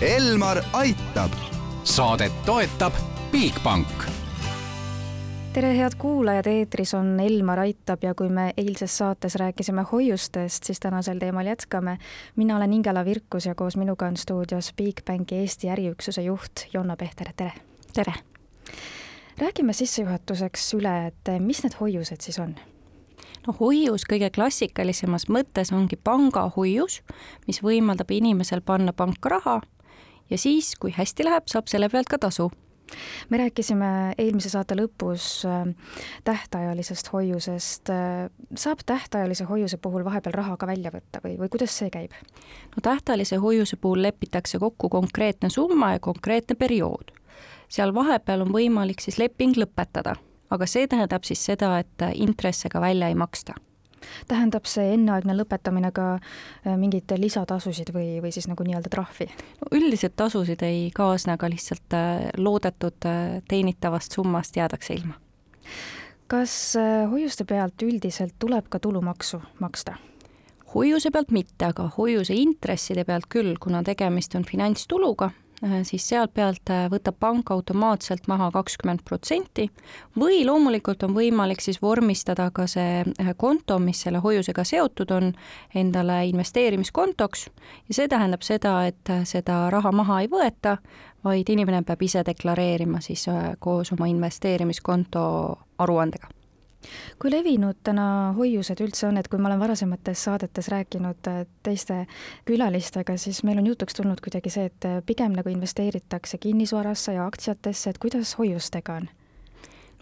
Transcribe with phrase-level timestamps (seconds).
[0.00, 1.30] Elmar aitab.
[1.84, 2.92] saadet toetab
[3.32, 3.88] Bigbank
[5.52, 10.80] tere, head kuulajad, eetris on Elmar Aitab ja kui me eilses saates rääkisime hoiustest, siis
[10.80, 11.98] tänasel teemal jätkame.
[12.36, 17.32] mina olen Ingela Virkus ja koos minuga on stuudios Bigbanki Eesti äriüksuse juht Jonna Pehter,
[17.36, 17.52] tere!
[17.92, 18.14] tere!
[19.38, 22.54] räägime sissejuhatuseks üle, et mis need hoiused siis on?
[23.46, 27.00] no hoius kõige klassikalisemas mõttes ongi pangahoius,
[27.46, 29.60] mis võimaldab inimesel panna panka raha
[30.30, 32.50] ja siis, kui hästi läheb, saab selle pealt ka tasu
[33.30, 35.64] me rääkisime eelmise saate lõpus äh,
[36.24, 37.90] tähtajalisest hoiusest.
[37.90, 42.14] Äh, saab tähtajalise hoiuse puhul vahepeal raha ka välja võtta või, või kuidas see käib?
[42.76, 47.12] no tähtajalise hoiuse puhul lepitakse kokku konkreetne summa ja konkreetne periood.
[47.68, 50.14] seal vahepeal on võimalik siis leping lõpetada,
[50.50, 53.58] aga see tähendab siis seda, et intresse ka välja ei maksta
[54.28, 59.28] tähendab see enneaegne lõpetamine ka äh, mingeid lisatasusid või, või siis nagu nii-öelda trahvi?
[59.60, 65.16] no üldiselt tasusid ei kaasne, aga lihtsalt äh, loodetud äh, teenitavast summast jäädakse ilma.
[66.26, 66.74] kas
[67.10, 69.96] hoiuste pealt üldiselt tuleb ka tulumaksu maksta?
[70.74, 75.30] hoiuse pealt mitte, aga hoiuse intresside pealt küll, kuna tegemist on finantstuluga
[75.82, 79.68] siis sealt pealt äh, võtab pank automaatselt maha kakskümmend protsenti
[80.18, 85.32] või loomulikult on võimalik siis vormistada ka see äh, konto, mis selle hoiusega seotud on,
[85.74, 87.48] endale investeerimiskontoks.
[87.88, 90.76] Ja see tähendab seda, et seda raha maha ei võeta,
[91.24, 93.26] vaid inimene peab ise deklareerima siis
[93.58, 95.22] koos oma investeerimiskonto
[95.78, 96.28] aruandega
[97.22, 102.04] kui levinud täna hoiused üldse on, et kui ma olen varasemates saadetes rääkinud äh, teiste
[102.48, 107.26] külalistega, siis meil on jutuks tulnud kuidagi see, et äh, pigem nagu investeeritakse kinnisvarasse ja
[107.26, 109.08] aktsiatesse, et kuidas hoiustega on?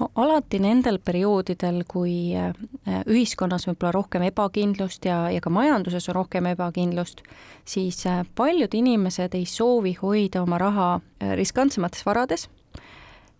[0.00, 2.54] no alati nendel perioodidel, kui äh,
[3.06, 7.20] ühiskonnas võib-olla rohkem ebakindlust ja, ja ka majanduses on rohkem ebakindlust,
[7.68, 8.00] siis
[8.34, 10.88] paljud inimesed ei soovi hoida oma raha
[11.36, 12.48] riskantsemates varades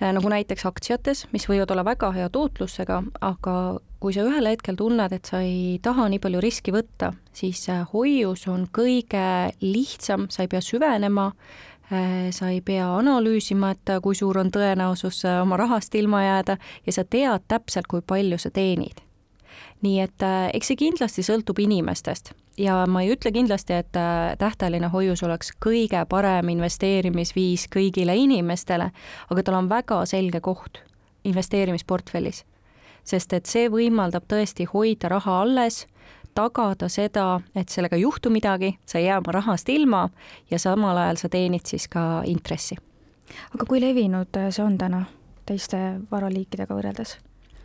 [0.00, 3.54] nagu näiteks aktsiates, mis võivad olla väga hea tootlusega, aga
[3.98, 7.82] kui sa ühel hetkel tunned, et sa ei taha nii palju riski võtta, siis äh,
[7.92, 9.24] hoius on kõige
[9.64, 11.32] lihtsam, sa ei pea süvenema,
[11.90, 16.94] äh, sa ei pea analüüsima, et kui suur on tõenäosus oma rahast ilma jääda ja
[16.94, 19.07] sa tead täpselt, kui palju sa teenid
[19.82, 24.34] nii et äh, eks see kindlasti sõltub inimestest ja ma ei ütle kindlasti, et äh,
[24.38, 28.90] tähtajaline hoius oleks kõige parem investeerimisviis kõigile inimestele,
[29.30, 30.82] aga tal on väga selge koht
[31.24, 32.44] investeerimisportfellis.
[33.08, 35.86] sest et see võimaldab tõesti hoida raha alles,
[36.34, 40.08] tagada seda, et sellega ei juhtu midagi, sa ei jää oma rahast ilma
[40.50, 42.76] ja samal ajal sa teenid siis ka intressi.
[43.54, 45.04] aga kui levinud see on täna
[45.46, 47.16] teiste varaliikidega võrreldes?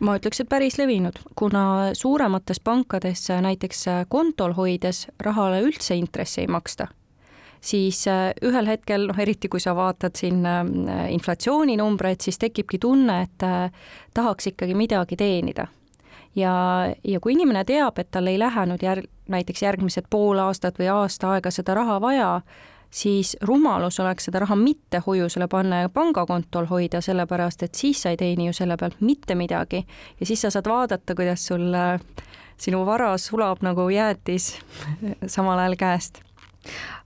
[0.04, 6.50] Ma ütleks, et päris levinud, kuna suuremates pankades näiteks kontol hoides rahale üldse intressi ei
[6.52, 6.88] maksta,
[7.64, 13.22] siis äh, ühel hetkel, noh eriti kui sa vaatad siin äh, inflatsiooninumbreid, siis tekibki tunne,
[13.26, 15.66] et äh, tahaks ikkagi midagi teenida.
[16.34, 16.52] Ja,
[17.06, 20.90] ja kui inimene teab, et tal ei lähe nüüd järg-, näiteks järgmised pool aastat või
[20.90, 22.30] aasta aega seda raha vaja,
[22.94, 28.12] siis rumalus oleks seda raha mitte hoiusele panna ja pangakontol hoida, sellepärast et siis sa
[28.14, 29.82] ei teeni ju selle pealt mitte midagi.
[30.20, 31.74] Ja siis sa saad vaadata, kuidas sul
[32.56, 34.54] sinu vara sulab nagu jäätis
[35.34, 36.22] samal ajal käest.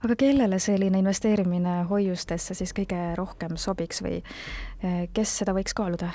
[0.05, 6.13] Aga kellele selline investeerimine hoiustesse siis kõige rohkem sobiks või eh, kes seda võiks kaaluda?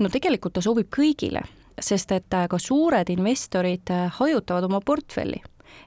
[0.00, 1.42] no tegelikult ta sobib kõigile,
[1.78, 5.42] sest et ka suured investorid hajutavad oma portfelli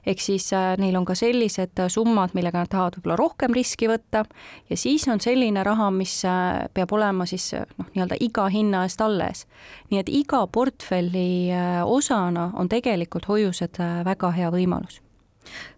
[0.06, 3.88] ehk siis äh, neil on ka sellised äh, summad, millega nad tahavad võib-olla rohkem riski
[3.90, 4.24] võtta
[4.70, 9.00] ja siis on selline raha, mis äh, peab olema siis noh, nii-öelda iga hinna eest
[9.00, 9.46] alles.
[9.90, 11.50] nii et iga portfelli
[11.84, 15.00] osana on tegelikult hoiused väga hea võimalus.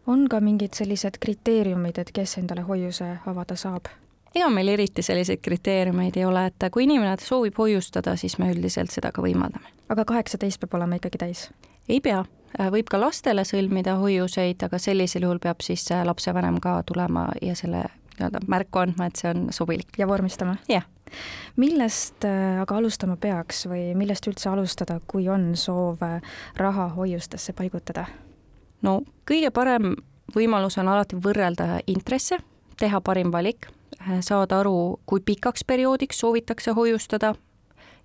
[0.07, 3.89] on ka mingid sellised kriteeriumid, et kes endale hoiuse avada saab?
[4.35, 8.93] ega meil eriti selliseid kriteeriumeid ei ole, et kui inimene soovib hoiustada, siis me üldiselt
[8.93, 9.73] seda ka võimaldame.
[9.89, 11.49] aga kaheksateist peab olema ikkagi täis?
[11.89, 12.25] ei pea,
[12.73, 17.57] võib ka lastele sõlmida hoiuseid, aga sellisel juhul peab siis äh, lapsevanem ka tulema ja
[17.59, 17.85] selle
[18.19, 19.89] nii-öelda märku andma, et see on sobilik.
[19.99, 20.57] ja vormistama?
[20.69, 20.87] jah.
[21.57, 26.03] millest äh, aga alustama peaks või millest üldse alustada, kui on soov
[26.57, 28.07] raha hoiustesse paigutada?
[28.83, 29.97] no kõige parem
[30.35, 32.39] võimalus on alati võrrelda intresse,
[32.79, 33.71] teha parim valik,
[34.21, 37.35] saada aru, kui pikaks perioodiks soovitakse hoiustada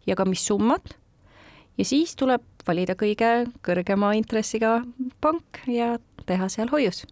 [0.07, 0.95] ja ka mis summad
[1.77, 3.33] ja siis tuleb valida kõige
[3.65, 4.81] kõrgema intressiga
[5.21, 7.03] pank ja teha seal hoius.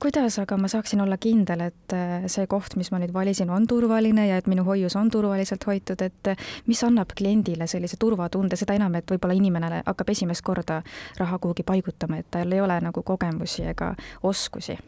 [0.00, 3.66] Kuidas aga ma saaksin olla kindel, et äh, see koht, mis ma nüüd valisin, on
[3.68, 8.56] turvaline ja et minu hoius on turvaliselt hoitud, et äh, mis annab kliendile sellise turvatunde,
[8.56, 10.80] seda enam, et võib-olla inimene hakkab esimest korda
[11.20, 13.92] raha kuhugi paigutama, et tal ei ole nagu kogemusi ega
[14.22, 14.78] oskusi?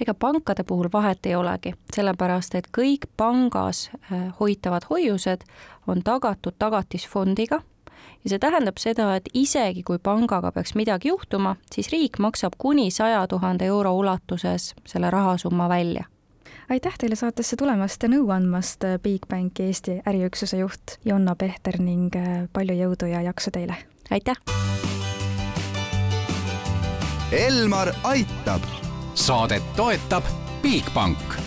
[0.00, 5.42] ega pankade puhul vahet ei olegi, sellepärast et kõik pangas äh, hoitavad hoiused
[5.86, 7.60] on tagatud tagatisfondiga
[8.24, 12.90] ja see tähendab seda, et isegi kui pangaga peaks midagi juhtuma, siis riik maksab kuni
[12.90, 16.04] saja tuhande euro ulatuses selle rahasumma välja
[16.68, 22.46] aitäh teile saatesse tulemast ja nõu andmast, Bigbanki Eesti äriüksuse juht Jonna Pehter ning äh,
[22.52, 23.76] palju jõudu ja jaksu teile!
[24.10, 24.40] aitäh!
[27.32, 28.62] Elmar aitab.
[29.14, 30.24] saadet toetab
[30.62, 31.43] Bigbank